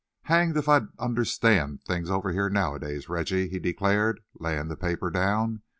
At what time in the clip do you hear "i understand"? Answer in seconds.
0.67-1.83